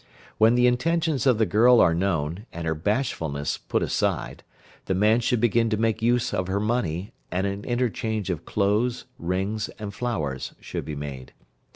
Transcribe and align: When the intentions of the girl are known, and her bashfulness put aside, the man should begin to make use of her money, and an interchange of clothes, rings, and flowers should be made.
When 0.39 0.55
the 0.55 0.65
intentions 0.65 1.27
of 1.27 1.37
the 1.37 1.45
girl 1.45 1.79
are 1.79 1.93
known, 1.93 2.47
and 2.51 2.65
her 2.65 2.73
bashfulness 2.73 3.59
put 3.59 3.83
aside, 3.83 4.41
the 4.85 4.95
man 4.95 5.19
should 5.19 5.39
begin 5.39 5.69
to 5.69 5.77
make 5.77 6.01
use 6.01 6.33
of 6.33 6.47
her 6.47 6.59
money, 6.59 7.13
and 7.29 7.45
an 7.45 7.63
interchange 7.65 8.31
of 8.31 8.43
clothes, 8.43 9.05
rings, 9.19 9.69
and 9.77 9.93
flowers 9.93 10.53
should 10.59 10.85
be 10.85 10.95
made. 10.95 11.33